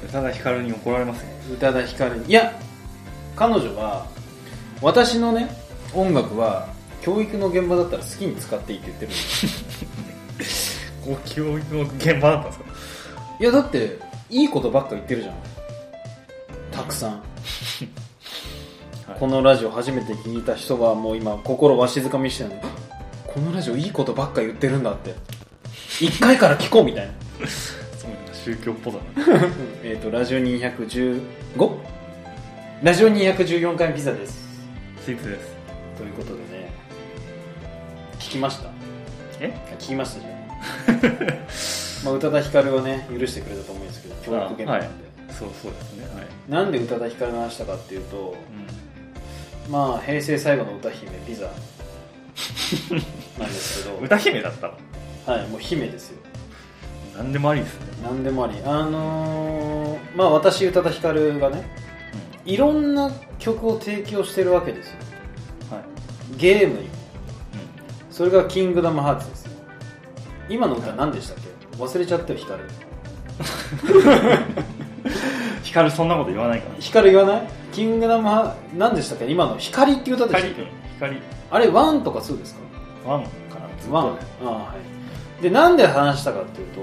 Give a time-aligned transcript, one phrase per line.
[0.05, 2.53] 宇多田ヒカルに怒られますね宇多田ヒカルにいや
[3.35, 4.05] 彼女は
[4.79, 5.49] 私のね
[5.93, 6.67] 音楽は
[7.01, 9.11] 教育の現場だったら好きに使っていいって言ってる。
[9.11, 9.15] ん
[10.37, 12.65] ですご教育の現場だったんですか？
[13.39, 13.97] いやだって
[14.29, 15.35] いいことばっか言ってるじゃん
[16.75, 17.11] たくさん、
[19.07, 19.19] はい。
[19.19, 22.55] このラジオ初めて聞いた人はもう今心わしづかみにしてるの。
[23.27, 25.13] このラジオいいことばっか言ってるんだって。
[25.99, 27.07] 1回から聞こうみたい
[27.39, 27.47] な。
[27.47, 29.03] すごいな宗教っぽだな。
[29.83, 31.21] えっとラジオ 215?
[32.81, 34.43] ラジオ214回ピザです。
[35.05, 35.53] スイーツです。
[35.97, 36.71] ということでね。
[38.19, 38.69] 聞きました？
[39.39, 39.53] え？
[39.79, 40.33] 聞きましたじゃん。
[42.05, 48.35] まあ宇多田ヒカルはね許してくれたと思うんですけど教育現場なんで、そうそうですねはい、なんで宇多田ヒカルの話したかっていうと
[49.67, 51.47] うまあ平成最後の歌姫ピザ。
[53.39, 53.99] なんですけど。
[53.99, 54.73] ん、歌姫だったの？
[55.37, 56.17] はいもう姫ですよ。
[57.17, 58.55] 何でもありですね、何でもあり。
[58.65, 61.63] あのーまあ私宇多田ヒカルがね
[62.45, 64.95] いろんな曲を提供してるわけですよ。
[65.71, 65.83] はい。
[66.37, 66.83] ゲームに。
[66.83, 66.89] も
[68.11, 69.51] それが「キングダムハーツ」ですよ。
[70.49, 71.37] 今の歌何でしたっ
[71.77, 71.77] け？
[71.81, 72.67] 忘れちゃったよヒカル
[75.63, 76.75] ヒカルそんなこと言わないから。
[76.79, 77.47] ヒカル言わない？
[77.71, 79.25] キングダムハ何でしたっけ？
[79.25, 79.57] 今の。
[79.57, 81.17] 光っていう歌でしたっ光け光
[81.49, 82.61] あれ1とか2ですか？
[83.09, 83.29] ワンか
[83.89, 83.93] な。
[83.93, 84.07] ワン。
[84.07, 84.75] ああは
[85.39, 85.41] い。
[85.43, 86.81] でなんで話したかっていうと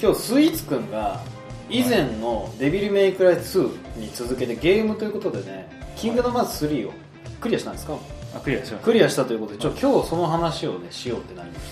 [0.00, 1.20] 今日スイーツくんが
[1.68, 6.92] 以前の「デビルメイクライ2」に続けてゲームということでね「キングダムハーツ3」を
[7.40, 7.94] クリアしたんですか？
[8.34, 8.76] あクリアしました。
[8.78, 11.62] クリアしたということでちょ今日その話をねしようってなりまし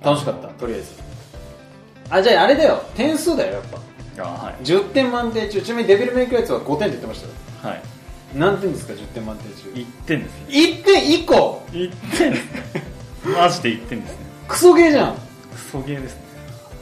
[0.00, 0.10] た。
[0.10, 0.92] 楽しかったとりあえず。
[2.10, 2.82] あじゃああれだよ。
[2.94, 3.78] 点数だよやっぱ
[4.18, 4.64] あはい。
[4.64, 7.26] 10点満点中ちなみにデビルメイクライ2は5点って言ってました
[7.68, 7.74] よ。
[7.74, 7.82] はい。
[8.34, 12.34] 何点ですか10点満点中？1点ですね1点1個！1点
[13.34, 14.26] マジで1点ですね。
[14.48, 15.14] クソゲーじゃん。
[15.14, 16.22] クソゲーですね。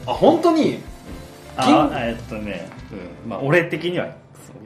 [0.07, 0.79] あ本当に？
[1.57, 2.69] あえっとね、
[3.23, 4.13] うん、まあ俺的には。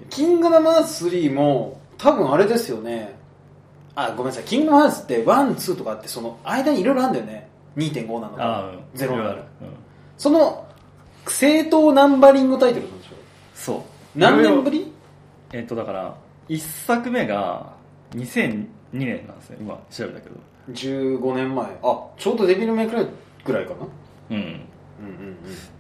[0.10, 3.16] キングダムハーツ3も多分あれですよね。
[3.96, 4.44] あごめんなさい。
[4.46, 7.50] キングダムハーツって12とかってその間にいろいろあるんだよね。
[7.78, 9.46] 2.5なのあかうん0なのか。
[10.18, 10.66] その
[11.28, 13.12] 正当ナンバリングタイトルなんでしょ
[13.54, 13.86] そ
[14.16, 14.20] う。
[14.20, 14.80] 何年ぶり？
[14.80, 14.94] り
[15.54, 16.16] えっとだから
[16.48, 17.74] 1作目が
[18.12, 20.36] 2002年なんですね今調べたけど
[20.72, 21.66] ?15 年前。
[21.84, 23.08] あちょうどデビルメイクライ
[23.44, 23.78] ぐらいかな？
[24.32, 24.36] うん。
[24.38, 24.62] うんうん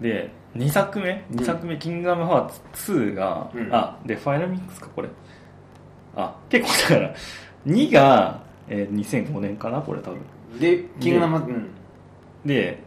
[0.02, 3.70] で2作目2作目、キングダムハーツ2が、うん。
[3.74, 5.10] あでファイナルミックスかこれ。
[6.16, 7.16] あ結構だから
[7.68, 8.96] 2が、えー
[9.28, 10.20] 2005年かなこれ多分。
[10.54, 11.68] うんでキングダムハーツうん。
[12.46, 12.84] で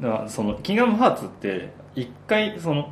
[0.00, 2.90] だからそのキングダムハーツって一回その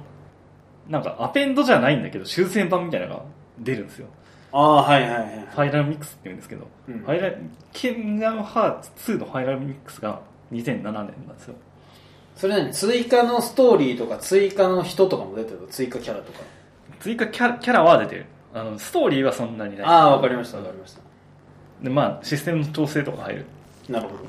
[0.88, 3.22] なんかアペンドじゃないんだけど修正版みたいなのが
[3.60, 4.08] 出るんですよ。
[4.50, 6.98] ああはいはいはいファイナルミックスって言うんですけど、うん。
[6.98, 7.38] ファイナル
[7.72, 10.20] キングダムハーツ2のファイナルミックスが
[10.52, 11.54] 2007年なんですよ。
[12.36, 12.72] それ何？
[12.72, 16.40] 追加のストーリーとか追加の人とかも出てる追加キャラとか。
[17.00, 18.26] 追加キャラキャラは出てる。
[18.54, 19.86] あのストーリーはそんなにない。
[19.86, 21.00] ああわかりましたわかりました。
[21.82, 23.46] でまあシステムの調整とか入る。
[23.88, 24.24] なるほど。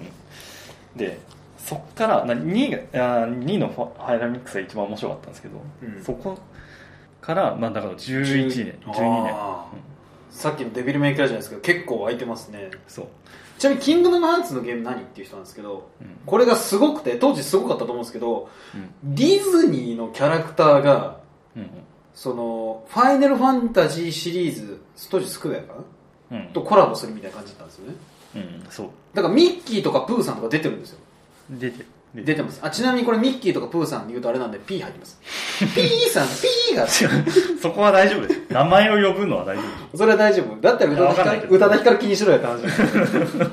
[0.95, 1.19] で
[1.65, 6.03] そっからな 2, があ2のファファイナルミックスが一番面白かったんですけど、うん。
[6.03, 6.37] そこ
[7.21, 9.33] からまあだから11年12年、うん。
[10.29, 12.69] さっきのデビルメイクライじゃないですけど結構空いてますね。
[12.87, 13.07] そう、
[13.57, 16.07] ちなみにキングダムハーツのゲーム何っていう人なんですけどうん。
[16.27, 19.15] これがすごくて当時すごかったと思うんですけどうん。
[19.15, 21.17] ディズニーのキャラクターが
[21.55, 21.69] うん
[22.13, 25.73] そのファイナルファンタジーシリーズ当時スクエアか
[26.29, 26.37] な？
[26.37, 26.47] うん。
[26.53, 27.95] とコラボするみたいな感じだったんですよね。
[28.35, 28.89] うんそう。
[29.15, 30.99] だからミッキーとかプーさんとか出てるんですよ
[31.49, 31.85] 出てる。
[32.23, 32.59] 出てます。
[32.63, 35.19] あちなみにこれミッキーとかプーさんで言うとあれなんで P 入ってます。
[35.75, 36.27] P さん
[36.69, 36.87] P が。
[37.61, 38.41] そこは大丈夫です。
[38.49, 39.61] 名前を呼ぶのは大丈
[39.91, 40.61] 夫それは大丈夫。
[40.61, 42.61] だったら宇多田ヒカル宇多田ヒカル気にしろよって話。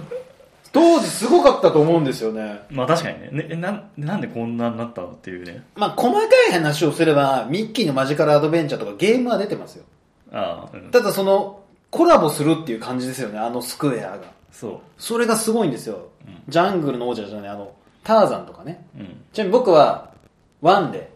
[0.73, 2.63] 当時すごかったと思うんですよね。
[2.71, 3.29] まあ確かにね。
[3.31, 5.65] ねえなんなんでこんなになったのっていうね。
[5.75, 9.85] まあ細かい話をすればミッキーのマジカルアドベンチャーとかゲームは出てますよ。
[10.33, 11.61] ああ、うん、ただその
[11.91, 13.39] コラボするっていう感じですよね。
[13.39, 14.21] あのスクエアが。
[14.51, 16.43] そそれがすごいんですよ、うん。
[16.49, 17.73] ジャングルの王者じゃないあの
[18.05, 18.85] ターザンとかね。
[18.97, 19.25] ううん。
[19.33, 20.11] ちなみに僕は
[20.63, 21.11] 1で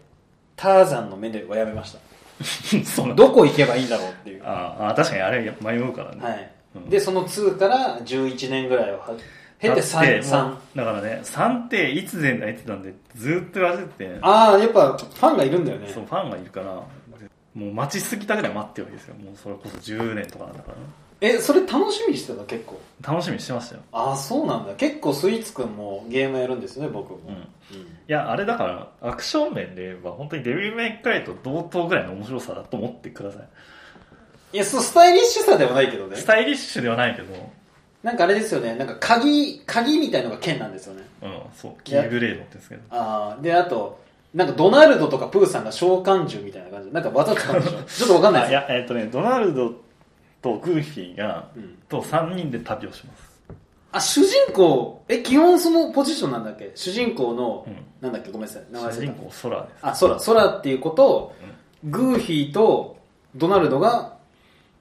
[0.55, 1.99] ターザンの目ではやめました。
[3.15, 4.43] どこ行けばいいんだろうっていう。
[4.45, 6.89] ああ確かにあれ迷うからね、はい、うん。
[6.89, 14.17] でその2から11年ぐらいを経てだって3も三うだからね3っていつで泣いてたんでずっと言われてて。
[14.21, 15.89] ああやっぱファンがいるんだよね。
[15.93, 16.87] そうファンがいるからも
[17.55, 19.15] う待ちすぎたぐらい待ってるわけですよ。
[19.15, 20.83] もうそれこそ10年とかなんだからね
[21.19, 22.43] えそれ楽しみにしてた？
[22.43, 22.79] 結構。
[23.01, 23.81] 楽しみにしてましたよ。
[23.91, 24.73] ああそうなんだ。
[24.75, 27.35] 結構スイーツくんもゲームやるんですね僕も、うん。
[27.35, 27.39] い
[28.07, 33.47] やあれだからアクション面で言えば本当にデビルメイクライと同等ぐらいの面白さだと思ってください。
[34.53, 36.15] いやそうスタイリッシュさではないけどね。
[36.15, 37.27] スタイリッシュではないけど。
[38.03, 38.75] なんかあれですよね。
[38.75, 41.03] なんか鍵鍵みたいのが剣なんですよね。
[41.23, 41.83] うんそう。
[41.83, 42.81] キーブレードって言うんですけど。
[42.91, 43.99] ああであと
[44.33, 46.89] なんかドナルドとかプーさんが召喚獣みたいな感じ。
[46.89, 47.83] でなんか技使うんでしょ？
[47.87, 49.73] ちょっとわかんないですあいやえっ、とねドナルド
[50.53, 51.77] とグーフィーが、うん。
[51.89, 53.27] と3人で旅をします。
[53.91, 56.71] あ主人公え基本そのポジションなんだっけ？
[56.75, 57.77] 主人公の、うん。
[58.01, 58.31] なんだっけ？
[58.31, 58.63] ごめんなさい。
[58.71, 59.13] 名前忘れた。
[59.13, 59.73] 主人公ソラです。
[59.81, 61.33] あソラソラっていう子と、
[61.83, 62.97] グーフィーと
[63.35, 64.17] ドナルドが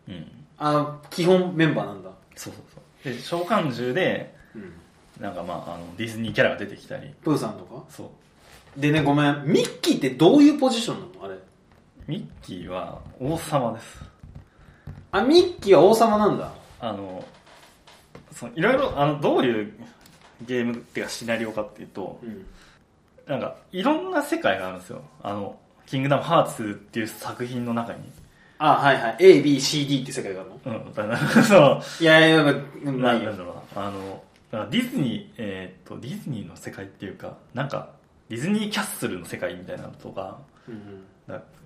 [0.09, 0.31] うん。
[0.59, 3.15] あ基本メンバーなんだ、そうそうそう。
[3.15, 4.73] で召喚獣でうん、
[5.21, 7.11] なんかまああのディズニーキャラが出てきたり。
[7.23, 7.85] プーさんとか？
[7.89, 8.11] そ
[8.77, 8.81] う。
[8.81, 9.45] でねごめん。
[9.45, 11.25] ミッキーってどういうポジションなの？
[11.27, 11.37] あれ。
[12.07, 14.01] ミッキーは王様です
[15.19, 16.53] あミッキーは王様なんだ。
[16.81, 17.25] あの
[18.33, 19.73] そのいろいろあのどういう
[20.43, 22.47] ゲームっていうかシナリオかっていうとうん。
[23.27, 25.03] なんかいろんな世界があるんですよ。
[25.23, 27.99] あの「キングダムハーツ」っていう作品の中に。
[28.59, 29.17] あはいはい。
[29.19, 30.79] ABCD って世界があるの？
[30.79, 30.95] うん。
[30.95, 32.51] だからそのいやいやま
[33.11, 33.87] あなんだろうな。
[33.87, 37.91] あのディズニーえーっとディズニーの世界っていうかなんか
[38.29, 41.05] ディズニーキャッスルの世界みたいなのとかうん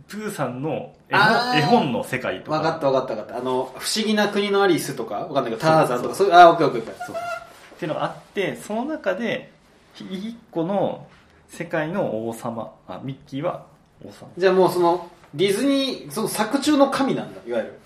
[0.09, 2.59] プーさんの絵本絵本の世界とか。
[2.59, 3.37] 分かった分かった分かった。
[3.39, 5.27] あの不思議な国のアリスとか？
[5.27, 6.15] 分かんないけどターザンとか。
[6.15, 7.07] そういうあオッケーオッケーオッケー。
[7.07, 9.53] そうっていうのがあってその中で
[9.97, 11.07] 一個の
[11.49, 13.67] 世界の王様あミッキーは
[14.05, 14.31] 王様。
[14.37, 17.79] じゃあもうそのディズニーその作中の神なんだいわゆる。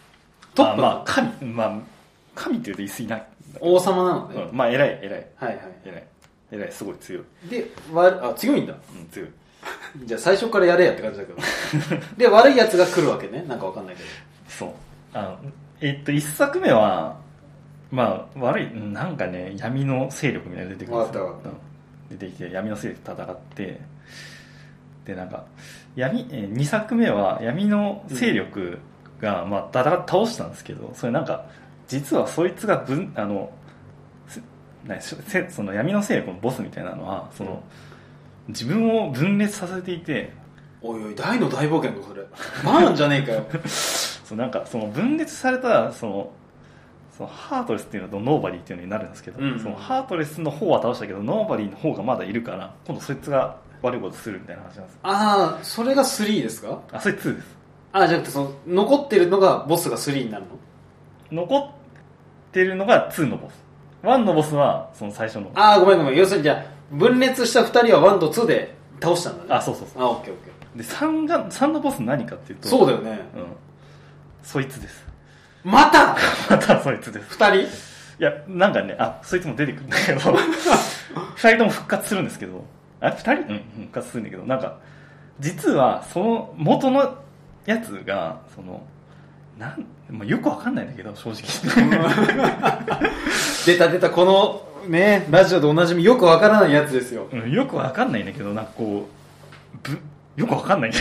[0.55, 1.29] トップまあ神。
[1.53, 1.79] まあ
[2.35, 3.17] 神っていうと言い過ぎな。
[3.17, 3.27] い
[3.61, 5.27] 王様なのね、うん、まあ偉い偉い。
[5.37, 6.05] はいは偉い。
[6.51, 8.75] 偉いすごい強い、いでわあ強いんだ。
[8.75, 9.29] うん、強い
[10.05, 11.39] じゃあ最初からやれやって感じだけど。
[12.17, 13.45] で悪いやつが来るわけね。
[13.49, 14.09] なんか分かんないけど。
[14.49, 14.71] そう。
[15.13, 15.39] あの
[15.81, 17.17] えっと一作目は
[17.91, 21.19] まあ悪いうんなんかね闇の勢力みたいなの出てくるんです
[22.11, 23.81] 出てきて闇の勢力と戦って。
[25.05, 25.45] でなんか
[25.95, 28.79] 闇え2作目は闇の勢力
[29.21, 31.45] が、まあ戦っ倒したんですけどそれなんか
[31.87, 33.51] 実はそいつが分あの
[35.49, 37.63] その闇の勢力のボスみたいなのはその
[38.49, 40.33] 自分を分裂させていて。
[40.83, 42.23] おいおいダイの大冒険かそれ。
[42.65, 43.45] バーンじゃねえかよ。
[43.67, 46.31] そうなんかその分裂されたその
[47.17, 49.59] そのハートレスっていうのとノーバディっていうのになるんですけど、うん。
[49.61, 56.81] そのハートレスの方は倒したけどノーバディの方がまだいるから今度そいつが悪いことするみたいな話なんですああそれが3ですか？
[56.93, 57.57] あそれ2です。
[57.93, 60.45] ああじゃなくてその残ってるのがボスが3になる
[61.31, 61.43] の？
[61.47, 61.71] 残っ
[62.53, 63.65] てるのが2のボス。
[64.03, 65.51] 1のボスはその最初の。
[65.55, 66.17] ああごめんごめん。
[66.17, 69.49] 要するにじゃあ分裂した2人は1と2で倒したんだね。
[69.51, 70.03] あそうそうそう。
[70.03, 70.79] あオッケーオッケー。
[70.79, 72.69] で3が3のボス何かっていうと。
[72.69, 73.11] そうだよね。
[73.35, 73.45] うん。
[74.43, 75.07] そいつです。
[75.65, 76.17] また？
[76.51, 77.39] またそいつです。
[77.39, 77.69] 2人？
[78.21, 80.21] いやなんかねあそいつも出てくるんだけど。
[81.37, 82.65] 二人とも復活するんですけど。
[83.01, 83.33] あ二人？
[83.33, 84.45] うん復活するんだけど。
[84.45, 84.77] なんか
[85.41, 87.17] 実はその元の
[87.67, 88.83] やつがその
[89.59, 91.43] なん、まあ、よくわかんないんだけど正直。
[93.67, 97.29] 出た出たこのねラジオでおなじみよくわからないやつですよ。
[97.33, 99.09] うんよくわかんないんだけどなんかこ
[99.75, 99.99] うぶ
[100.37, 100.91] よくわかんない。
[100.91, 100.99] ん だ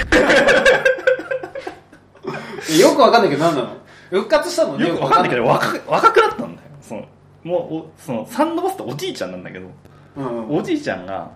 [2.80, 3.77] よくわかんないけど何なの？
[4.09, 4.80] 復活したの？
[4.80, 6.51] よよくわかんないけど若く若くなったんだよ。
[6.81, 7.06] その
[7.43, 9.67] もうおそのサンドボスっておじいちゃんなんだけど
[10.17, 10.58] うんうん。
[10.58, 11.31] おじいちゃんが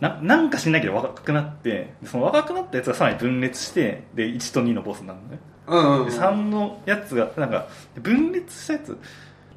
[0.00, 5.38] ななんかしないけど若くなってでその若くなったやつがさらに分裂してで1と2のボスになるのね。
[5.66, 7.66] うんうんで3のやつがなんか
[8.00, 8.96] 分裂したやつ。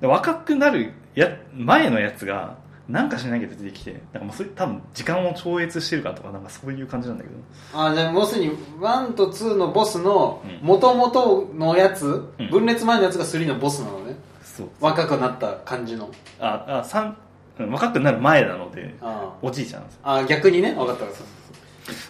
[0.02, 2.56] で若くなるや前のやつが
[2.90, 7.36] なんかしないけど出てきてなんかもうそれ多分時間を超越してるかとかなんかそういう感じなんだけど。
[7.74, 10.60] あじゃあ要するに1と2のボスのうん。
[10.62, 12.50] 元々のやつ、うん。
[12.50, 14.16] 分裂前のやつが3のボスなのね。
[14.44, 14.70] そう。
[14.80, 16.10] 若くなった感じの。
[16.40, 17.16] ああ三
[17.60, 20.02] うん若くなる前なのであおじいちゃんなんですよ。
[20.04, 20.74] あ逆にね。
[20.74, 21.26] 分かった分かっ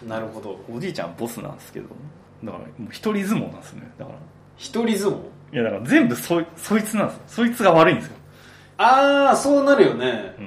[0.01, 0.05] た。
[0.05, 0.59] なるほど。
[0.73, 1.87] おじいちゃんはボスなんですけど。
[2.43, 3.91] だからもう一人相撲なんですね。
[3.99, 4.17] だから。
[4.57, 5.17] 一人相撲？
[5.53, 7.23] いやだから全部そいそいつなんですよ。
[7.27, 8.15] そいつが悪いんですよ、
[8.81, 10.35] ああそうなるよね。
[10.39, 10.45] うん、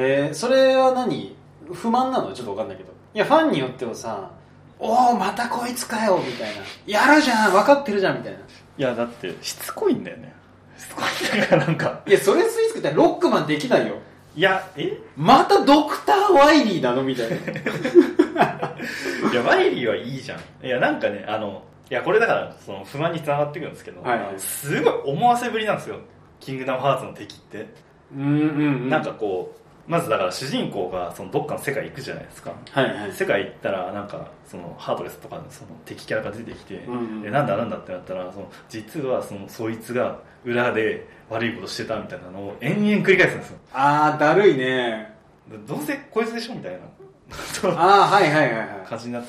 [0.00, 1.36] へえそれは何？
[1.72, 2.32] 不満なの？
[2.32, 2.92] ちょっと分かんないけど。
[3.14, 4.30] いやファンによってはさ
[4.78, 6.62] おおまたこいつかよみたいな。
[6.86, 8.38] やるじゃん分かってるじゃんみたいな。
[8.38, 8.42] い
[8.76, 10.34] やだってしつこいんだよね。
[10.76, 11.02] しつこ
[11.34, 12.02] いんだからなんか。
[12.06, 13.94] いやそれスイーツってロックマンできないよ。
[14.34, 14.98] いやえ？
[15.16, 17.02] またドクター・ワイリーなの？
[17.02, 17.36] みたいな。
[19.32, 20.66] いやワイリーはいいじゃん。
[20.66, 24.38] いやなんかねあのいやこれだからその不満につながってくるんですけど、はいはい。
[24.38, 26.00] すごい思わせぶりなんですよ
[26.40, 27.68] キングダムハーツの敵って、
[28.14, 29.54] うんうん、うん、なんかこ
[29.88, 32.52] まずだから主人公がそのどっかの世界行くじゃないですか。
[32.72, 33.12] はいはい。
[33.12, 43.58] 世界行ったらなんかそのハードレスとかのその敵キャラが出てきて、うんうんでなんだなんだってなったらその実はそのそいつが裏で悪いことしてたみたいなのを延々繰り返すんですよ。
[43.72, 45.14] ああだるいね。
[45.48, 46.78] でどうせこいつでしょみたいな。
[47.78, 48.86] ああはいはいはいはい。
[48.88, 49.28] 感じになって。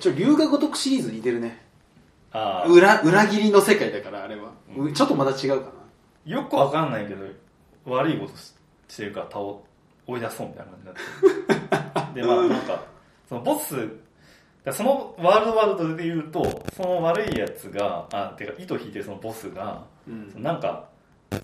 [0.00, 1.62] ちょ龍が如くシリーズ似てるね。
[2.32, 5.81] ああ裏裏切りの世界だからあれは、うちょっとまた違うか
[6.24, 7.24] よくわかんないけど
[7.84, 8.54] 悪いことし
[8.88, 9.40] してるから倒
[10.06, 12.20] 追い出そうみたいな感じになって。
[12.20, 12.84] でまあなんか
[13.28, 13.88] そのボス
[14.64, 20.88] だそのワールドワールドで言うとその悪いやつがあてか糸引いてるそのボスが、な、うん、なんか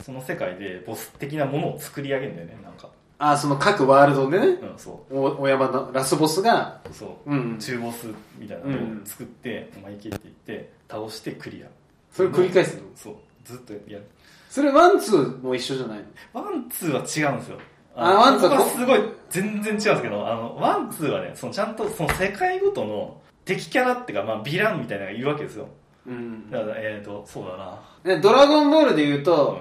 [0.02, 2.88] その世界でボス的なものを作り上げるんだよねなんか。
[3.20, 4.47] ああその各ワールドでね？
[4.47, 6.80] うんそおお山のラスボスが？
[6.88, 7.30] うそう。
[7.30, 7.58] うん。
[7.58, 8.06] 中ボス
[8.38, 11.66] みたいなのを作って、お前行けって言って倒してクリア。
[12.12, 12.82] それ繰り返すの？
[12.94, 13.16] そう
[13.49, 14.05] ずっとやる
[14.50, 15.99] それ one two も一緒じゃない
[16.35, 16.43] の？
[16.42, 17.59] one two は違うんですよ。
[17.97, 19.00] あ one two はすごい
[19.31, 25.69] 全然違うんですけど、あの、 one two はね、そのちゃんとその世界ごとの敵キャラっていうか、まあ、ヴィランみたいなのがいるわけですよ。
[26.07, 27.81] うんだから、えっ、ー、と、そうだな。
[28.05, 29.52] でドラゴンボールで言ううと、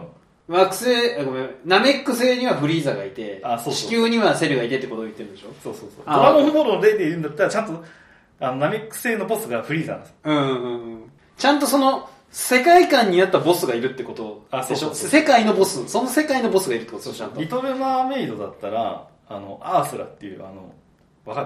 [0.48, 5.48] ん惑星あごめんナメック星にはフリーザがいてあそうそう地球にはセルがいてってことを言ってるんでしょ？
[5.62, 6.03] そうそうそう。
[6.06, 7.84] あドラゴンボールの例で言うんだったら、ちゃんと、
[8.39, 10.15] あの、ナメック星のボスがフリーザなんですよ。
[10.25, 14.96] うんうんうんちゃんとその世界観にあったボスがいるってことあでしょそうそう。
[14.96, 15.88] そう世界のボス。
[15.88, 17.25] その世界のボスがいるってことでしょ？
[17.25, 20.74] ちゃんとリトル・マーメイドだったら、あの、アースラっていう、あの、
[21.25, 21.41] わか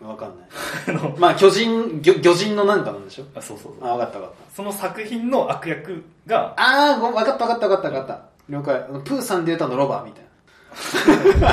[0.00, 0.06] る？
[0.08, 0.48] わかんない。
[0.88, 3.24] あの、まあ巨人魚魚人のなんかなんでしょ？
[3.34, 3.88] あ、そうそうそう。
[3.88, 8.22] あ分かった分かっその作品の悪役が、たああ分かった分かった分かった分かった。
[8.48, 8.80] 了解。
[9.04, 11.48] プーさんで言うとあのロバみたいな。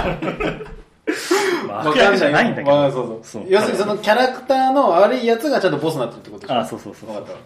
[1.68, 2.76] まあ、悪役じゃないんだけど。
[2.76, 3.20] まあそうそう。
[3.24, 3.44] そう。
[3.48, 6.60] 要するにそのキャラクターの悪いやつがちゃんとボスになってるってことでしょ？
[6.60, 7.10] あ、そうそうそう。
[7.10, 7.44] 分かった分かっ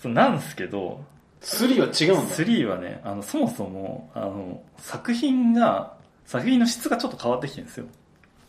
[0.00, 1.04] そうなんですけど、
[1.40, 5.94] た3は違うんだ3はね、あの、そもそも、あの、作品が、
[6.26, 7.86] 作品の質がちょっと変わってきてるんですよ。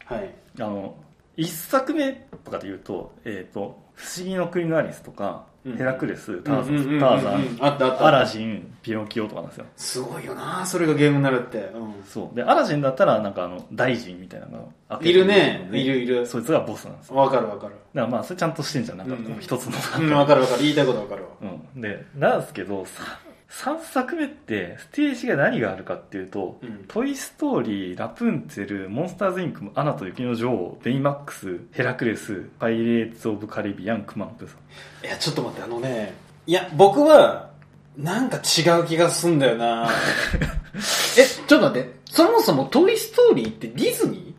[0.06, 0.96] はいあの、
[1.38, 9.66] 一作目とかで言うと、えっ、と、不思議の国のアリスとか、うんヘラクレス、ターザン、アラジン、ピノキオとかなんですよ。
[9.78, 12.36] すごいよなそれがゲームになるって、うんそう。
[12.36, 17.16] で、アラジンだったら、なんかあの、大臣みたいなのがいるねでいるいるそいつがボスなんですよ。
[17.16, 17.76] わかるわかる。
[17.94, 18.98] だからまあ、それちゃんとしてんじゃん。
[18.98, 19.74] なんか、うんうん一つの。
[20.04, 20.64] うん、わかるわかる。
[20.64, 21.30] 言いたいことわかるわ。
[21.76, 21.82] うん。
[21.82, 23.04] で、なんですけど、さ
[23.52, 34.56] 3作目って、ステージが何があるかっていうと、うんトイ・ストーリー、ラプンツェル、モンスターズ・インク、アナと雪の女王、ベイマックス、ヘラクレス、パイレーツ・オブ・カリビアン、くまのプーさ
[35.04, 35.06] ん。
[35.06, 36.14] いや、ちょっと待って、あのね、
[36.48, 37.50] いや、僕は、
[37.98, 39.90] なんか違う気がすんだよな
[41.20, 44.34] え、ちょっと待って、そもそもトイ・ストーリーってディズニ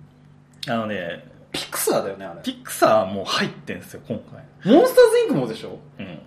[0.62, 0.72] ー？
[0.72, 2.40] あのね、ピクサーだよね、あれ。
[2.42, 4.18] ピクサーも入ってんすよ、今
[4.64, 4.72] 回。
[4.72, 5.78] モンスターズ・インクもでしょ？
[5.98, 6.18] うん。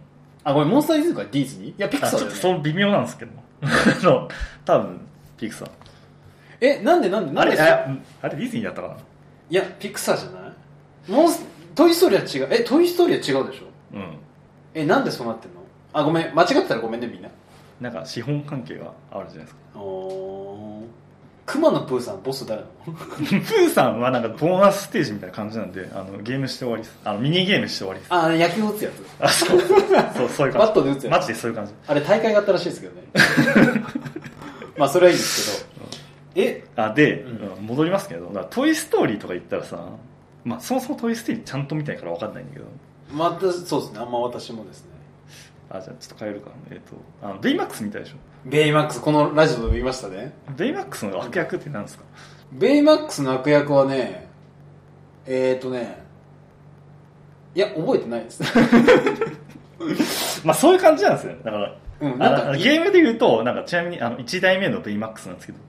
[0.46, 1.70] あ、ごめん、モンスターズ・インクはディズニー？
[1.72, 2.36] いや、ピクあちょっと。
[2.36, 3.32] そう微妙なんですけど。
[3.66, 4.30] あの、
[4.64, 5.02] 多分、
[5.38, 5.70] ピクサー。
[6.62, 7.90] え、なんでなんでなあれ、んであ
[8.22, 8.94] あれディズニーだったかな？
[9.50, 10.52] いや、ピクサーじゃない？
[11.12, 12.54] モンス、トイ・ストーリーは違う。
[12.54, 13.66] え、トイ・ストーリーは違うでしょ？
[13.96, 14.18] うん。
[14.74, 15.62] え、なんでそうなってんの？
[15.94, 17.30] あ、ごめん、間違ってたらごめんね、みんな。
[17.82, 19.80] なんか資本関係があるじゃないですか。
[19.80, 20.45] おー。
[21.46, 22.94] 熊野プーさん、ボス誰なの？
[22.94, 26.98] プーさんはなんかボーナスステージみたいな感じなんで、あの、ゲームして終わりです。
[27.04, 28.14] あの、ミニゲームして終わりです。
[28.14, 29.06] あ、野球打つやつ。
[29.20, 30.68] あ、そう、そう、そういう感じ。
[30.68, 31.74] バットで打つやつマジでそういう感じ。
[31.88, 33.04] あれ大会があったらしいですけどね。
[34.78, 35.68] まあそれはいいです
[36.34, 36.48] けど。
[36.48, 39.80] え、あ、で、う戻りますけど、トイストーリーとか言ったらさ、
[40.44, 42.66] まあ、そもそもトイストーリーちゃんと見てないから分かんないんだけど、
[43.12, 44.00] また、そうですね。
[44.00, 44.95] あんま私もですね。
[45.70, 46.52] あ、じゃあちょっと変えるか。
[46.72, 50.34] えっ、と、あの、ベイマックス見たでしょベイマックス、このラジオで見ましたね。
[50.56, 52.04] ベイマックスの悪役って何ですか？
[52.52, 54.28] ベイマックスの悪役はね、
[55.26, 56.04] えーとね、
[57.56, 58.44] いや、覚えてないです。
[60.46, 61.34] まあ、そういう感じなんですよ。
[61.44, 65.60] だから、うん、あなんか、のゲームで言うと、なんかちなみにあの1代目のベイマックスなんですけど、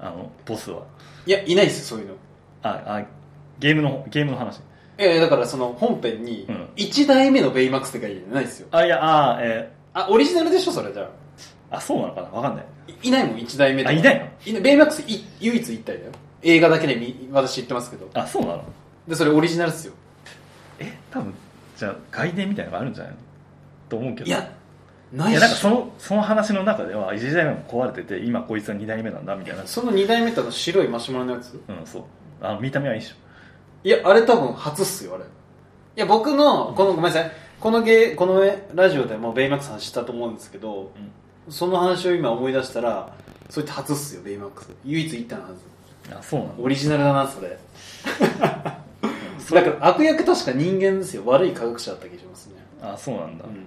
[0.00, 0.82] あの、ボスは。
[1.26, 2.14] いや、いないですよ、そういうの。
[2.62, 3.02] あ、あ、
[3.58, 4.60] ゲームの、ゲームの話。
[4.98, 8.68] えー、だからその本編にうん、1代目のベイマックスって書いてないですよ。
[8.70, 11.06] あ、いや、あ、えあ、オリジナルでしょ、それじゃあ。
[11.06, 12.28] ーあ、そうなのかな？
[12.28, 12.66] わかんない。
[13.02, 14.58] いいないもん、1代目とかあいないの？
[14.58, 16.12] いベイマックスい唯一1体だよ。
[16.42, 18.08] 映画だけでみ私言ってますけど。
[18.14, 18.64] あ、そうなの？
[19.08, 19.94] で、それオリジナルですよ。
[20.78, 21.34] え、多分、
[21.76, 23.18] じゃあ、外伝みたいなのがあるんじゃないの？
[23.88, 24.26] と思うけど。
[24.26, 24.52] いや、
[25.12, 29.66] ないいや、しなんかその、その話の中では、1代目も壊れてて、今こいつは2代目なんだ、みたいな。
[29.66, 31.60] その2代目ってあの白いマシュマロのやつ？
[31.68, 32.02] うん、そう。
[32.40, 33.14] あの、見た目は一緒。
[33.84, 35.24] いや、あれ多分初っすよ、あれ。
[35.24, 35.26] い
[35.96, 37.32] や、僕の、この、ごめんなさい。
[37.60, 38.42] このゲー、この
[38.74, 40.90] ラジオでもベイマックス話したと思うんですけど、
[41.48, 43.12] その話を今思い出したら、
[43.48, 44.70] それって初っすよ、ベイマックス。
[44.84, 45.54] 唯一言ったのはず。
[46.14, 47.58] あ、そうなのオリジナルだな、それ。
[49.54, 51.22] だから悪役確か人間ですよ。
[51.24, 52.54] 悪い科学者だった気がしますね。
[52.82, 53.44] あ、そうなんだ。
[53.44, 53.64] うん。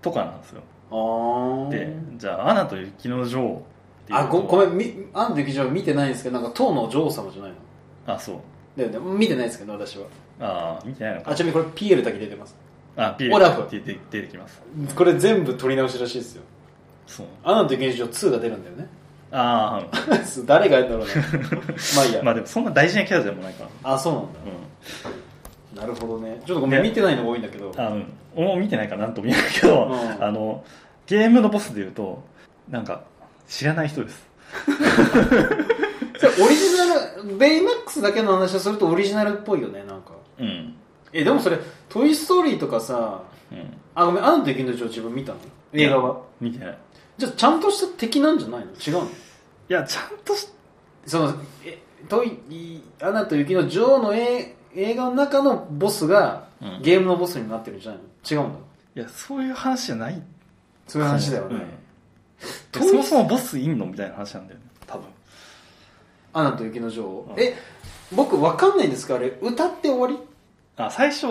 [0.00, 0.62] とかなんですよ。
[0.90, 1.68] あー。
[1.70, 3.66] で、じゃあ、アナと雪の女王
[4.10, 7.50] あごごめんみアンの劇場見てないんですけどなんか唐の女王様じゃない
[8.06, 8.14] の？
[8.14, 8.36] あそう
[8.76, 10.06] だよね見てないですけど私は。
[10.40, 11.30] ああ見てないのか。
[11.30, 12.54] あちなみにこれ PL だけ出てます。
[12.96, 13.66] あピーオラフ。
[13.70, 14.60] 出て出てきます。
[14.94, 16.42] これ全部撮り直しらしいですよ。
[17.06, 17.26] そう。
[17.44, 18.88] アナと劇場2が出るんだよね。
[19.32, 19.84] あ
[20.46, 21.12] 誰がやるんだろうね
[21.96, 23.92] まあいいや、あまあでもそんな大事なキャラでもないから。
[23.92, 24.28] あそうなんだ。
[25.74, 25.80] うん。
[25.80, 26.40] なるほどね。
[26.46, 27.72] ちょっとごめん見てないのが多いんだけど。
[27.76, 28.12] あうん。
[28.34, 30.24] 俺も見てないからなんとも言えないけど、うん。
[30.24, 30.64] あの
[31.06, 32.22] ゲームのボスでいうと
[32.68, 33.02] なんか
[33.48, 34.26] 知らない人です
[36.18, 40.12] それオリジナルベイマックスだけの話をするとオリジナルっぽいよねなんか。
[40.38, 40.74] うん。
[41.12, 41.58] えでもそれ
[41.88, 43.76] 「トイ・ストーリー」とかさうん。
[43.94, 45.38] あごめんアナと劇場自分見たの？
[45.72, 46.20] 映画は。
[46.40, 46.78] 見てない。
[47.18, 48.66] じゃあちゃんとした敵なんじゃないの？
[48.72, 49.04] 違うの？
[49.04, 49.08] い
[49.68, 50.48] やちゃんとし
[51.06, 56.82] そのえトイいアナと雪の女王の映映画の中のボスが、うん。
[56.82, 58.42] ゲームのボスになってるんじゃないの？
[58.42, 58.58] 違うんだ。
[58.96, 60.22] いやそういう話じゃない。
[60.86, 61.56] そういう話だよね、
[62.76, 62.88] うん。
[62.88, 63.86] そもそもボスいんの？
[63.86, 64.66] みたいな話なんだよね。
[64.86, 65.04] 多分
[66.38, 67.42] アナと雪の女王、うん。
[67.42, 67.54] え
[68.12, 69.14] 僕わかんないんですか？
[69.16, 70.18] あれ歌って終わり？
[70.76, 71.26] あ最初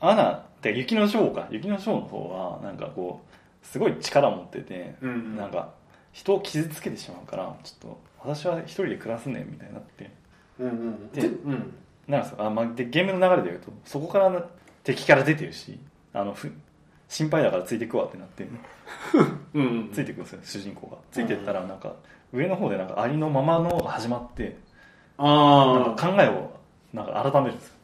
[0.00, 1.48] アナって雪の女王か。
[1.50, 5.36] 雪の女王の方はなんかこうすごい力を持ってて、うんうん。
[5.36, 5.74] なんか
[6.12, 10.10] 人を傷つけてしまうからちょっと私は一人で暮らすねみたいになって。
[10.58, 11.74] うんうんででうん。
[12.08, 14.42] なんですよあ、まあ、でゲームの流れで言うとそこからの
[14.82, 15.78] 敵から出てるし
[16.12, 16.50] あのふ
[17.12, 18.46] 心配だからついてくわってなって
[19.54, 20.96] うんうんついてくんですよ主人公が。
[21.10, 21.92] ついてったらなんか
[22.32, 24.56] 上の方でなんかありのままのが始まって
[25.18, 26.50] なんあか考えを
[26.94, 27.74] なんか改めるんですよ。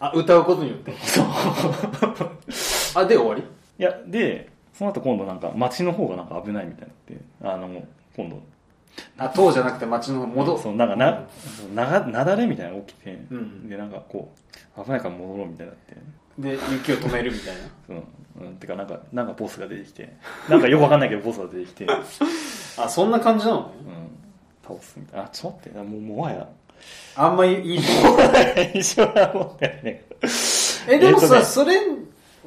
[0.00, 0.92] ああ歌うことによって。
[0.98, 1.26] そう。
[2.94, 3.42] あで終わり？
[3.78, 7.82] いやでその後今度なんか街の方がなんか危ないみたいになってあの
[8.16, 8.40] 今度。
[9.16, 11.22] あ塔じゃなくて街の方戻そうなんかな
[11.74, 13.68] ながなだれみたいなのが起きて、うん。
[13.68, 14.32] でなんかこ
[14.76, 15.96] う危ないから戻ろうみたいになって
[16.40, 17.60] で雪を止めるみたいな。
[18.40, 20.16] うん、うん、てかなんかなんかボスが出てきて。
[20.48, 21.92] なんかよくわかんないけどボスが出てきて、うん、
[22.78, 24.00] あそんな感じなのね。
[24.66, 25.24] 倒すみたいな。
[25.26, 25.78] あちょっと待って。
[25.78, 26.48] もうもはや。
[27.16, 27.78] あんまりいい
[28.74, 30.04] 一緒は思ってないね。
[30.88, 31.44] えでもさ、えっとね。
[31.44, 31.76] それ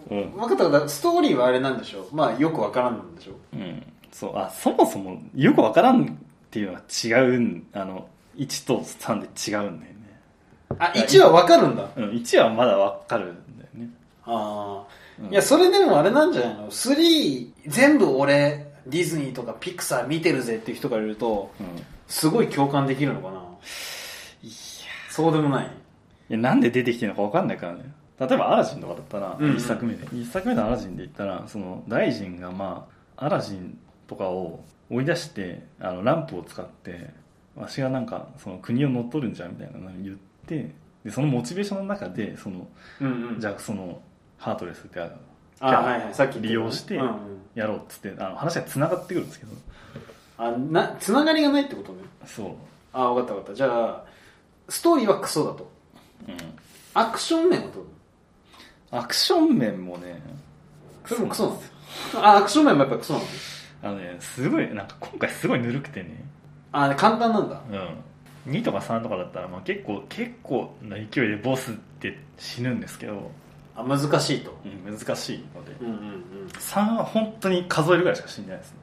[0.10, 0.90] うん、分かった分かった。
[0.90, 3.56] ストーリーはあれなんでしょまあよくわからんなんでしょう。
[3.56, 4.38] ん、そう。
[4.38, 6.08] あそもそもよくわからんっ
[6.52, 8.08] ていうのが違うんあの
[8.38, 9.28] 1と3で
[9.58, 10.20] 違うんだよね。
[10.78, 11.90] あ1はわかるんだ。
[11.96, 13.38] うん、1はまだわかるん。
[14.26, 21.66] ああ、うんいやそれでもあれなんじゃないの？3全部俺ディズニーとかピクサー見てるぜっていう人からいるとうん。
[21.80, 23.42] いすごい共感できるのかな？
[25.10, 25.72] そうでもない
[26.30, 27.92] や、なんで出てきてるのかわかんないからね。
[28.20, 30.08] 例えばアラジンとかだったら、うんうん一作目で。
[30.14, 37.10] 一作目のアラジンで言ったら、その、大臣がまあ、アラジンとかを追い出して、あの、ランプを使って、
[37.56, 40.16] わしがなんか、その国を乗っ取るんじゃんみたいなのを言っ
[40.48, 40.72] て、
[41.04, 42.68] で、そのモチベーションの中で、その、
[43.02, 44.02] うんうんじゃあその、
[44.44, 45.14] ハートレスってある
[45.62, 46.14] あはいはい。
[46.14, 46.96] さっき利用して
[47.56, 49.52] やろうっつって、あの、話が繋がってくるんですけど、
[50.38, 52.00] あなつながりがないってことね。
[52.26, 52.52] そう。
[52.92, 53.56] あ分かった分かった。
[53.56, 54.04] じゃあ
[54.68, 55.72] ストーリーはクソだと。
[56.28, 56.36] うん。
[56.94, 57.86] アクション面はどう？
[58.92, 60.22] アクション面もね、
[61.06, 61.48] それもクソ
[62.14, 63.26] なのあアクション面もやっぱクソなの
[63.84, 66.24] あのね、すごい、なんか今回すごいぬるくてね、
[66.74, 67.62] あ簡単なんだ。
[68.46, 68.52] うん。
[68.54, 73.32] 2とか3とかだったら、まあ結構、結構な勢いでボスって死ぬんですけど、
[73.76, 74.56] あ難しいと。
[74.66, 75.96] うん、難しいので、うんうんう
[76.46, 76.48] ん。
[76.60, 78.78] 3は本当に数えるぐらいしか死んでないですね。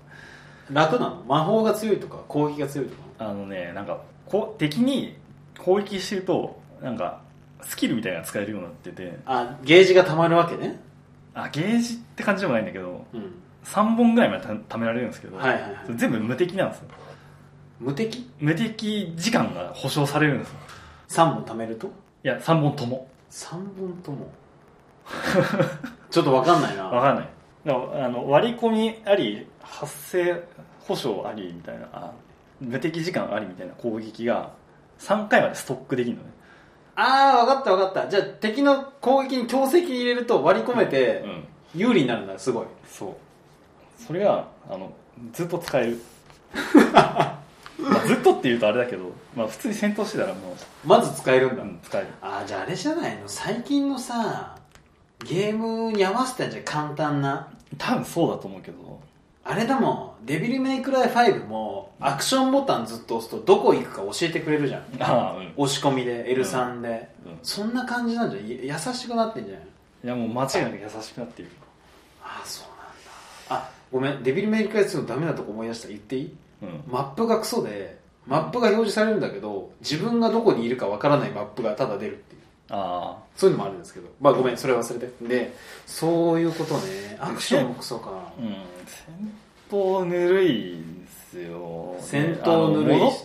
[0.70, 1.24] 楽なの？
[1.26, 3.31] 魔法が強いとか攻撃が強いとか？
[3.31, 5.16] あのね、なんか、こう、敵に
[5.59, 7.20] 攻撃してると、なんか、
[7.62, 10.81] スキルみたいなのが使えるようになってて、あゲージが溜まるわけね。
[11.35, 13.35] あ、ゲージって感じでもないんだけど、うん。
[13.64, 15.72] 3本ぐらいまでた貯められるんですけど、はいはいはい。
[15.96, 16.88] 全部無敵なんですよ。
[17.79, 18.31] 無敵？
[18.38, 20.59] 無敵時間が保証されるんですよ。
[21.09, 21.88] 3本貯めると？
[21.88, 21.90] い
[22.22, 23.07] や、3本とも。
[23.31, 24.33] 3本とも
[26.11, 27.29] ちょっと分かんないなわかんない。
[27.64, 30.42] でもあの割り込みあり、発生
[30.87, 32.12] 保証ありみたいな、あ
[32.61, 34.51] 無敵時間ありみたいな攻撃が
[34.99, 36.31] 3回までストックできるのね。
[36.96, 41.44] ああ分かった分かったじゃあ敵の攻撃に強制入れると割り込めてうん。
[41.73, 44.03] 有利になるんだすごいそう。
[44.05, 44.90] それが、あの、
[45.33, 46.01] ずっと使える。
[46.92, 52.09] まあ、ずっとって言うとあれだけど、まあ普通に戦闘してたらもまず使えるんう、だ、うん、使える。
[52.20, 53.23] ああじゃああれじゃないの？
[53.27, 54.57] 最近のさ
[55.24, 57.48] ゲームに合わせたんじゃん簡単な？
[57.78, 59.00] 多分そうだと思うけど、
[59.44, 60.26] あれだもん。
[60.26, 64.83] デビルメイクライ5もアクションボタンずっと押すとどこ行くか教えてくれるじゃん。
[65.00, 65.52] ああ、うん。
[65.56, 67.38] 押し込みで L3 で、うん。
[67.42, 68.48] そんな感じなんじゃん。
[68.66, 69.64] や優しくなってんじゃない？
[70.04, 71.50] いやもう間違いなく優しくなっている。
[72.22, 73.64] ああそうなんだ。
[73.66, 74.22] あごめん。
[74.22, 75.88] デビルメイクライ2のダメなとこ思い出した。
[75.88, 76.35] 言っていい？
[76.62, 76.83] うん。
[76.90, 82.39] マップがクソでマップが表示されるんだけど自分がどこにいるかわからないマップがただ出るっていう
[82.70, 84.09] あそういうのもあるんですけど。
[84.20, 85.28] まあごめんそれ忘れて。
[85.28, 85.54] で
[85.87, 87.16] そういうことね。
[87.20, 88.11] アクションもクソか。
[88.11, 88.33] あ。
[88.38, 88.54] うん。
[88.87, 89.33] 戦
[89.68, 91.96] 闘ぬるいんですよ。
[92.00, 93.24] 戦闘ぬるいし。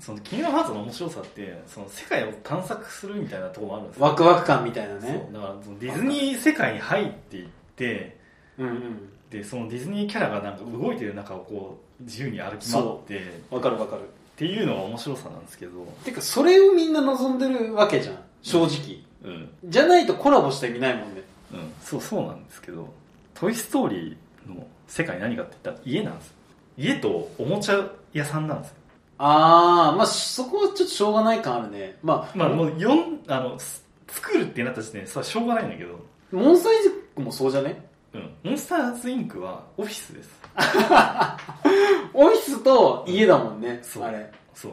[0.00, 4.06] そのキングハーツの面白さってその世界を探索するみたいなところもあるんですよ。
[4.06, 5.28] ワクワク感みたいなね。
[5.32, 8.16] だからそのディズニー世界に入っていって
[8.58, 9.10] うんうん。
[9.30, 14.02] でそのディズニーキャラがなんか動いてる中をこう自由に歩き回ってっわかるわかる。
[14.36, 15.84] ていうのが面白さなんですけど。
[16.02, 19.50] てかそれをみんな望んでるわけじゃん正直、うん。
[19.64, 21.22] じゃないとコラボした意味ないもんね。
[21.52, 21.72] うん。
[21.82, 22.92] そうそうなんですけど
[23.34, 26.34] 「トイ・ストーリー」の世界何かって言ったら家なんですよ。
[26.78, 28.74] 家とおもちゃ屋さんなんですよ。
[29.18, 31.98] ああまあそこはちょっとしょうがない感あるね。
[32.02, 35.98] まあ、まあもうよんあのす作るってなった時点でそれはしょうがないんだけど。
[36.32, 37.86] モンスターイズクもそうじゃね？
[38.14, 40.30] うん、モンスターズインクはオフィスです。
[42.14, 44.04] オフィスと家だもんね、そう。
[44.04, 44.32] あれ。
[44.54, 44.72] そう。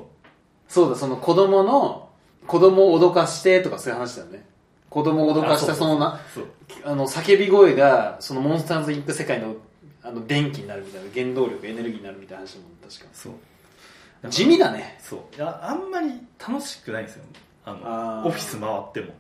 [0.68, 2.07] そうだその子供の
[2.48, 4.46] 子供を脅かしてとかそういう話だよね。
[4.90, 6.20] 子供を脅かしたあそのな
[6.84, 9.56] あの叫び声がそのモンスターズインク世界の
[10.02, 13.10] あの電気になるみたいな原動力エネルギーになるみたいな話だもん確か。
[13.14, 14.30] そう。
[14.30, 14.98] 地味だね。
[15.02, 15.36] そう。
[15.36, 17.24] いやあんまり楽しくないんですよ。
[17.66, 19.14] あのオフィス回っても。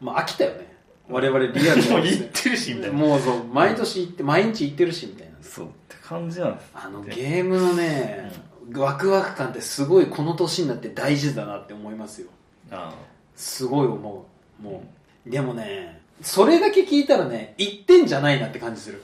[0.00, 0.74] まあ飽きたよね。
[1.08, 2.96] 我々リアル もうに行ってるしみたいな。
[2.96, 5.34] もうそう毎年行って毎日行ってるしみたいな。
[5.42, 5.66] そう。
[5.66, 8.32] って感じなんですあのでゲームのね、
[8.74, 12.28] ワクワク感ってすごいこの年になって大事だなって思いますよ。
[12.70, 12.94] あ
[13.36, 14.26] すごい思
[14.60, 14.62] う。
[14.62, 14.82] も
[15.26, 15.30] う。
[15.30, 19.02] でもねそれだけ聞いたらね1点じゃないなって感じする。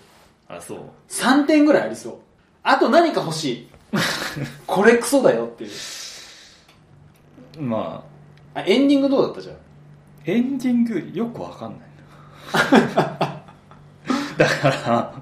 [0.49, 0.81] ああそう。
[1.09, 2.15] 3点ぐらいありそう。
[2.63, 3.69] あと何か欲しい。
[4.67, 5.69] これクソだよってい
[7.59, 7.63] う。
[7.63, 8.05] ま
[8.55, 8.61] あ。
[8.61, 9.57] あエンディングどうだったじゃん？
[10.27, 11.81] エンディングよくわかんない
[12.95, 13.43] な。
[14.37, 15.15] だから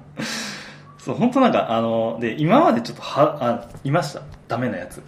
[1.05, 4.23] そう本当なんかあので今までちょっとはあいました。
[4.47, 5.03] ダメなやつ。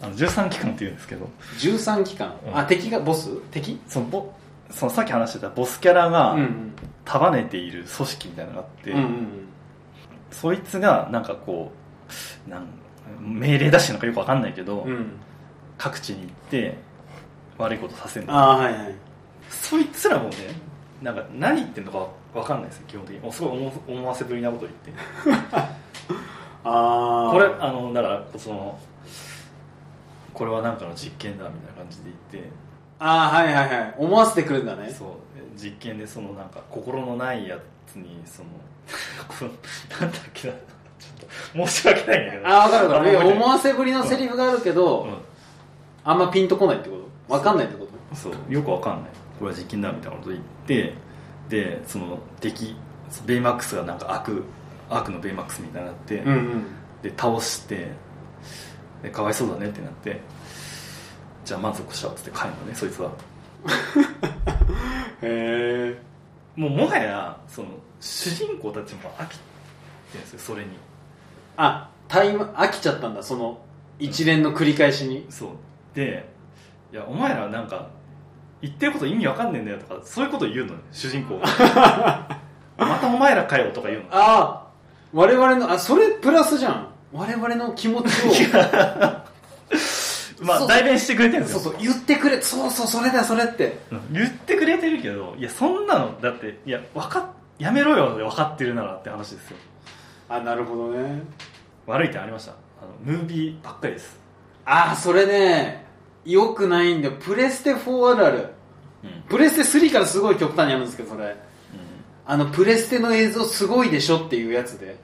[0.00, 1.28] あの13期間っていうんですけど。
[1.58, 2.56] 13期間、うん。
[2.56, 3.30] あ敵がボス？
[3.50, 3.80] 敵？
[3.88, 4.32] そのボ
[4.70, 6.36] そのさっき話してたボスキャラが
[7.04, 9.28] 束ねている組織みたいなのがあって、うんうん
[10.30, 11.72] そいつがなんかこ
[12.46, 12.66] うなん
[13.20, 14.90] 命令出してるのかよくわかんないけど、うん。
[14.90, 15.12] うん
[15.76, 16.76] 各地に行って
[17.58, 18.34] 悪いことさせるの。
[18.34, 18.94] ああはいはい。
[19.48, 20.36] そいつらもね
[21.02, 23.20] なんか何言ってんのかわかんないですよ基本的に。
[23.20, 24.92] もうすごい思思わせぶりなこと言って。
[26.62, 28.78] ああこれあのだからその
[30.34, 32.50] これはなんかの実験だみたいな感じで言って。
[32.98, 33.94] ああはいはいはい。
[33.96, 34.90] 思わせてくるんだね。
[34.90, 35.08] そう。
[35.56, 38.48] 実験でそのなんか心のないやつにその
[40.00, 40.54] なんだっけな。
[40.54, 42.46] ちょっと申し訳ないんだけど。
[42.48, 43.28] ああ分かる分かる。
[43.28, 45.14] 思わせぶりのセリフがあるけど、うん。
[46.04, 46.96] あんまピンとこないってこ
[47.28, 47.34] と？
[47.36, 48.16] 分かんないってこと？
[48.16, 48.32] そう。
[48.52, 49.10] よくわかんない
[49.40, 50.92] これは実験だみたいなこと言って
[51.48, 52.76] でその敵
[53.26, 54.44] ベイマックスがなんか悪
[54.90, 56.64] 悪のベイマックスみたいになって、うんうん。
[57.02, 57.88] で倒して
[59.02, 60.20] でかわいそうだねってなって
[61.46, 63.10] じゃあ満足したっつって帰るのねそいつは。
[65.22, 65.98] へえ
[66.56, 67.68] もうもはやその
[68.00, 69.44] 主人公たちも飽きて
[70.14, 70.70] るんですよそれに。
[71.56, 73.58] あタイム飽きちゃったんだその
[73.98, 75.24] 一連の繰り返しに。
[75.30, 75.50] そう。
[75.94, 76.28] で
[76.92, 77.88] いやお前らなんか
[78.62, 81.46] 言ってること意味わかんねえんだよとかそういうこと言うのよ主人公が。
[82.78, 84.06] またお前らかよとか言うの。
[84.10, 84.66] ああ
[85.12, 86.86] 我々のあそれプラスじゃん。
[87.12, 88.30] 我々の気持ちを。
[90.42, 91.60] まあ代弁してくれてるんですよ。
[91.60, 93.80] そうそう言ってくれそうそうそれだそれって。
[93.90, 94.00] うん。
[94.12, 97.22] 言ってくれてるけどいやそんなのだっていやわかっ
[97.60, 99.56] やめろよで分かってるならって話ですよ。
[100.30, 101.22] あなるほどね。
[101.86, 102.52] 悪い点ありました。
[102.52, 102.54] あ
[103.06, 104.18] のムービーばっかりです。
[104.64, 105.84] ああそれね
[106.24, 108.48] よくないんだよプレステ4あるある。
[109.02, 111.36] うん、プレステ3からすごい極端にあるんですけどそれ。
[112.26, 114.96] あのプレステの映像すごいでしょっていうやつで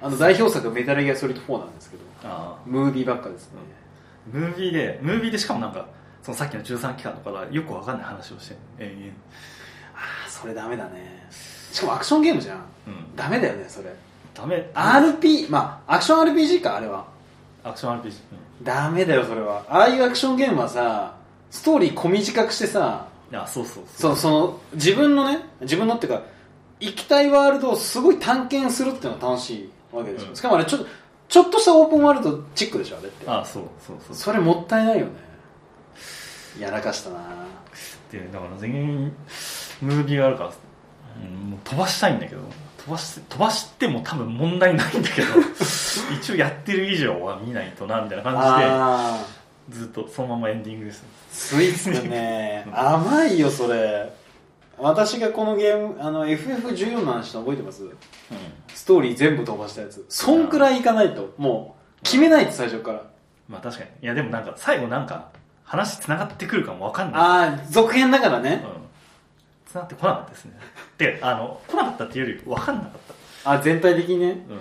[0.00, 3.58] あの代表作がメタルギアソリッド4なんですけどムービーばっかですね、
[4.32, 5.86] ムービーでムービーでしかもなんか
[6.22, 9.12] そのさっきの13期間とかがよくわかんない話をしてる延々
[9.94, 11.28] ああそれダメだね。
[11.72, 12.56] しかもアクションゲームじゃん。
[12.56, 13.16] うん。
[13.16, 13.94] ダメだよねそれ。
[14.34, 14.70] ダメ。
[14.74, 17.06] RP まあアクション RPG かあれは。
[17.64, 18.12] アクション RPG、
[18.62, 19.64] ダメだよそれは。
[19.68, 21.14] ああいうアクションゲームはさ
[21.50, 23.84] ストーリー小短くしてさうん、いやそうそう。
[23.86, 26.22] そのその自分のね自分のっていうか
[26.80, 30.36] 行きたいワールドをすごい探検するっていうのが楽しいわけでしょ、うん。
[30.36, 30.86] しかもあれちょっと
[31.28, 33.28] ちょっとしたオープンワールドチックでしょあれって。
[33.28, 33.96] あそうそう。
[34.06, 35.12] そうそれもったいないよね。
[36.58, 37.48] やらかしたな。
[38.10, 39.12] でだから全然
[39.82, 40.52] ムービーがあるから、
[41.22, 42.40] うん、もう飛ばしたいんだけど
[42.88, 45.28] 飛ばし飛ばしても多分問題ないんだけど
[46.18, 49.26] 一応やってる以上は見ないとなみたいな感
[49.68, 51.04] じでずっとそのままエンディングです。
[51.30, 52.64] スイーツね。
[52.66, 52.78] うん。
[52.78, 54.10] 甘いよそれ。
[54.78, 57.82] 私がこのゲームあの FF14 の話覚えてます？
[57.82, 57.92] うん。
[58.74, 60.06] ストーリー全部飛ばしたやつ。
[60.08, 61.34] そんくらいいかないと。
[61.36, 63.02] もう決めないと最初から。
[63.48, 63.90] まあ確かに。
[64.02, 65.26] いやでもなんか最後なんか
[65.64, 67.20] 話つながってくるかもわかんない。
[67.20, 68.64] ああ続編だからね。
[68.72, 68.77] うん
[69.68, 70.52] つながってこなかったですね。
[70.96, 72.90] であの来なかったっていうより分かんなかっ
[73.44, 74.32] あ全体的にね。
[74.48, 74.60] たうん。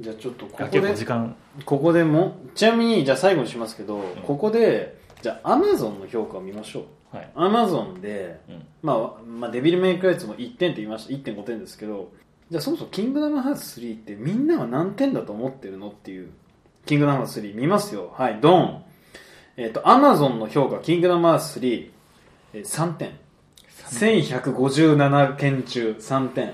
[0.00, 1.36] じゃあちょっとここあ結構で時間。
[1.64, 4.02] ここでもちなみにじゃあ最後にしますけど、ん。
[4.24, 7.16] ここでじゃあアマゾンの評価を見ましょう。
[7.16, 8.66] はい、アマゾンで、うん。
[8.82, 11.14] まあ、まあデビルメイクライツも1点って言いました。
[11.14, 12.12] 1.5点ですけど
[12.50, 16.30] じゃあそもそもキングダムハーツ3ってみんなは何点だと思ってるのっていう
[16.86, 18.12] キングダムハーツ3見ますよ。
[18.16, 18.84] はいドン。
[19.56, 21.90] えっ、とアマゾンの評価キングダムハーツ3、
[22.54, 23.12] えー3点
[24.00, 26.52] 1157件中3点。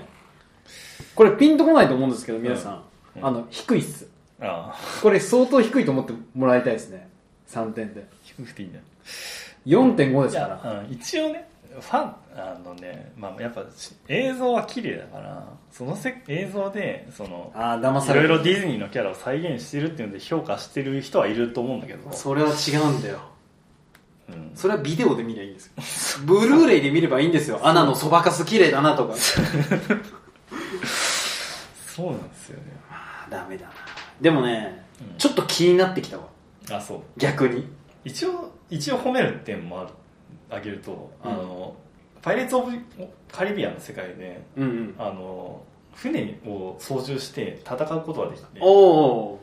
[1.15, 2.83] これピンとこないと思うんですけど皆さん、
[3.17, 3.25] うん。
[3.25, 4.07] あの低いっす。
[4.39, 5.01] ああ。
[5.01, 7.09] これ相当低いと思ってもらいたいですね。
[7.49, 8.07] 3点で。
[8.23, 8.83] 低くていいんだよ
[9.67, 10.71] 4.5ですいから。
[10.71, 13.63] や、うん一応ねファンあのね、まあ、やっぱ
[14.09, 18.27] 映像は綺麗だからそのせ映像でそのああ騙いされる。
[18.27, 23.15] ろいろディズニーのキャラを再現してるっていうので評価してる人はいると思うんだけど、それは違うんだよ。
[23.15, 23.21] うん、
[24.55, 26.25] それはビデオで見りゃいいんですよ。
[26.25, 27.59] ブルーレイで見ればいいんですよ。
[27.63, 29.15] アナのそばかす綺麗だなとか。
[31.95, 33.73] そうなんですよね、あーダメだな。
[34.21, 35.17] でもねうん。
[35.17, 36.23] ちょっと気になってきたわ。
[36.71, 37.01] あそう。
[37.17, 37.67] 逆に。
[38.05, 39.89] 一応一応褒める点もある
[40.49, 41.31] あげると、うん。
[41.31, 41.75] あの
[42.21, 42.71] パイレーツ・オブ・
[43.31, 44.95] カリビアンの世界でうんうん。
[44.97, 45.61] あの
[45.93, 49.41] 船を操縦して戦うことができておお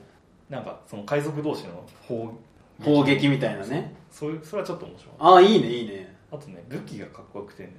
[0.49, 2.33] なんかその海賊同士の砲
[2.83, 5.15] 砲撃みたいなねそういうそれはちょっと面白い。
[5.19, 6.17] ああいいねいいね。
[6.33, 7.77] あとね武器がかっこよくてね。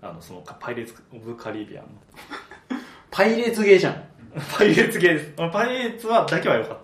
[0.00, 1.84] あのそのパイレーツ・オブ・カリビアン。
[1.84, 1.90] の
[3.10, 4.04] パイレーツゲーじゃん。
[4.56, 5.32] パイレーツゲーです。
[5.38, 6.78] あパイレーツはだけは良かっ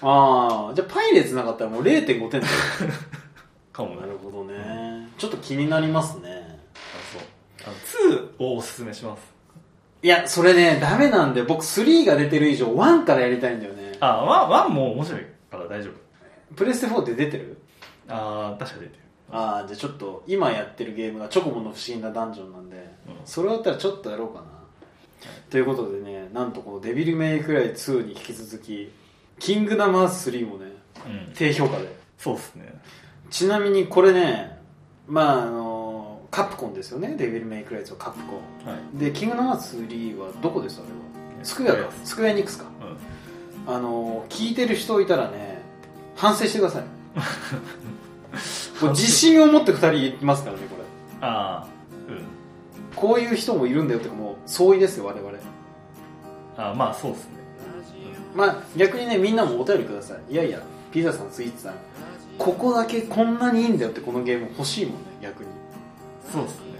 [0.00, 0.06] た。
[0.06, 2.52] ああじゃあパイレーツなかったらもう0.5点だよ
[3.72, 4.00] かもね。
[4.02, 5.08] なるほどね。
[5.18, 6.58] ちょっと気になりますね。
[6.74, 7.22] あそう。
[7.64, 9.32] あの2をおすすめします。
[10.04, 13.96] いやそれねダメなんで僕3が出てる以上1からやりたいんだよね。
[14.00, 16.54] あワンワンも面白いから大丈夫。
[16.56, 17.61] プレステ4って出てる？
[18.08, 19.02] ああ確か出てる。
[19.30, 22.82] ああじゃあちょっと今やってるゲームがチョコボの不思議なダンジョンなんで、うん。
[23.24, 24.46] それだったらちょっとやろうかな、
[25.48, 28.92] ということでねなんとこの「デビルメイクライ2」に引き続き
[29.38, 30.66] 「キングダムハーツ3」もね
[31.06, 31.32] うん。
[31.34, 31.96] 低評価で。
[32.18, 32.74] そうっすね。
[33.30, 34.58] ちなみにこれね
[35.06, 38.68] まああのカプコンですよねデビルメイクライ2はカプコン。
[38.68, 38.98] はい。
[38.98, 41.44] で「キングダムハーツ3」はどこですあれは？
[41.44, 41.90] スクエアだ。
[42.04, 42.66] スクエアエニックスか。
[43.66, 43.72] うん。
[43.74, 45.62] あの聞いてる人いたらね
[46.16, 46.84] 反省してください
[48.80, 50.82] これ自信を持って2人言ってますからねこれ。
[51.20, 51.66] ああ
[52.08, 52.24] うん。
[52.96, 55.32] こういう人もいるんだよってかもう相違ですよ我々。
[56.56, 57.30] あまあそうっすね。
[58.34, 60.32] まあ逆にねみんなもお便りください。
[60.32, 61.74] いやいやピザさんスイーツさん。
[62.38, 65.50] ここだけこんなにいいんだよってこのゲーム欲しいもんね逆に。
[66.32, 66.71] そうっすね、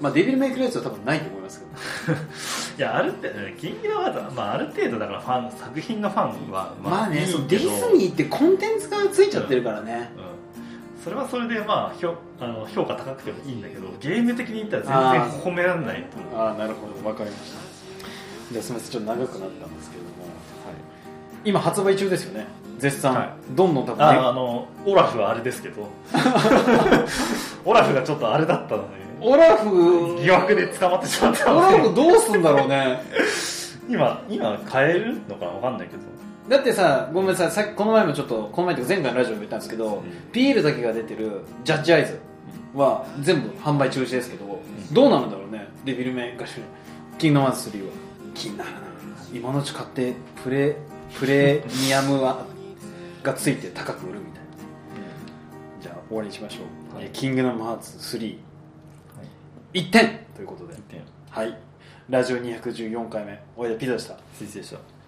[0.00, 1.70] まあデビルメイクライツは多分ないと思いますけど。
[2.14, 15.30] うん、いやある程度ねキングダムハーツは、まあ、ある程度だからファン作品のファンはまあねいいそうディズニーってコンテンツがついちゃってるからね、うん、それはそれでまあ評あの評価高くてもいいんだけどゲーム的に言ったらあー。
[15.30, 16.40] 全然褒められないと思う。
[16.40, 16.94] ああなるほど。
[16.94, 17.58] 分かりました。
[18.52, 18.92] じゃあすみません。
[18.92, 20.14] ちょっと長くなったんですけれども、
[21.44, 22.46] 今発売中ですよね。
[22.78, 23.30] 絶賛、はい。
[23.50, 25.88] どんどん多分あねあのオラフはあれですけど。
[27.64, 30.18] オラフがちょっとあれだったのでオラフ。
[30.20, 33.00] 疑惑で捕まってしまったオラフどうすんだろうね。
[33.88, 36.02] 今今変えるのか分かんないけど。
[36.48, 37.50] だってさごめんなさい。
[37.50, 42.18] さこの前もちょっとこの前とか前回のラジオも言ったんですけど、うん、ピールだけが出てるジャッジアイズ
[42.74, 44.48] は全部販売中止ですけど、う
[44.92, 45.68] ん、どうなるんだろうね。
[45.84, 46.54] デビルメンかし
[47.18, 47.92] キングダム3は。
[48.34, 48.78] 気になるな。
[49.32, 50.76] 今のうち買ってプレ
[51.18, 52.46] プレミアムは
[53.22, 54.40] がついて高く売るみたいな、
[55.76, 56.60] うん、じゃあ終わりにしましょ
[56.94, 58.36] う、はい、キングダムハーツ3
[59.72, 60.20] 1点。
[60.34, 60.74] ということで、
[61.30, 61.56] はい、
[62.08, 64.16] ラジオ214回目、おいでピザでした。
[64.34, 64.99] 先生でした。